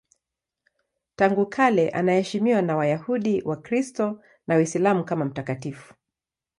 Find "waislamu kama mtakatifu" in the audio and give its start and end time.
4.55-5.93